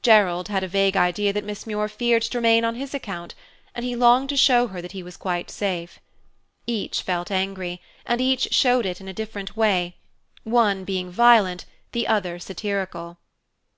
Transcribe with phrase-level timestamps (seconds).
[0.00, 3.34] Gerald had a vague idea that Miss Muir feared to remain on his account,
[3.74, 6.00] and he longed to show her that he was quite safe.
[6.66, 9.96] Each felt angry, and each showed it in a different way,
[10.42, 13.18] one being violent, the other satirical.